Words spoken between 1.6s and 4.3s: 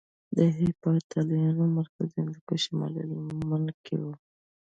مرکز د هندوکش شمالي لمنو کې کې وو